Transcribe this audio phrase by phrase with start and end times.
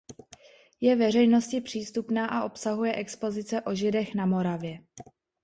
[0.81, 4.79] Je veřejnosti přístupná a obsahuje expozice o Židech na Moravě.